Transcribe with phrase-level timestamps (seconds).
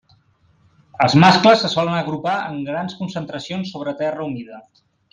[1.07, 4.63] Els mascles se solen agrupar en grans concentracions sobre terra humida.